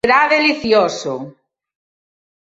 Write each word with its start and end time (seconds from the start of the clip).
Será 0.05 0.19
delicioso. 0.35 1.13